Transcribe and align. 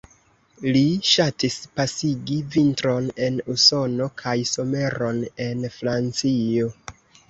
Li 0.77 0.81
ŝatis 1.09 1.57
pasigi 1.75 2.39
vintron 2.57 3.13
en 3.29 3.39
Usono 3.57 4.11
kaj 4.25 4.37
someron 4.57 5.25
en 5.51 5.67
Francio. 5.81 6.79